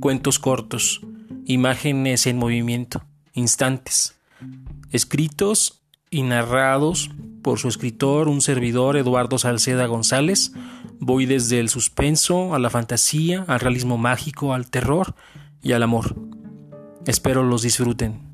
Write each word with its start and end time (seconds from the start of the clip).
cuentos 0.00 0.38
cortos, 0.38 1.00
imágenes 1.46 2.26
en 2.26 2.38
movimiento, 2.38 3.04
instantes, 3.32 4.16
escritos 4.90 5.82
y 6.10 6.22
narrados 6.22 7.10
por 7.42 7.58
su 7.58 7.68
escritor, 7.68 8.28
un 8.28 8.40
servidor 8.40 8.96
Eduardo 8.96 9.38
Salceda 9.38 9.86
González. 9.86 10.52
Voy 10.98 11.26
desde 11.26 11.60
el 11.60 11.68
suspenso 11.68 12.54
a 12.54 12.58
la 12.58 12.70
fantasía, 12.70 13.44
al 13.46 13.60
realismo 13.60 13.98
mágico, 13.98 14.54
al 14.54 14.70
terror 14.70 15.14
y 15.62 15.72
al 15.72 15.82
amor. 15.82 16.16
Espero 17.06 17.42
los 17.42 17.62
disfruten. 17.62 18.33